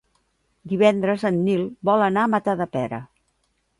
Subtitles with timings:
[0.71, 3.03] Divendres en Nil vol anar a Matadepera.